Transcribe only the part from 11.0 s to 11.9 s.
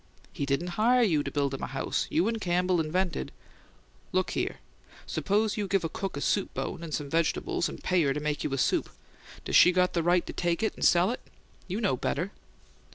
it? You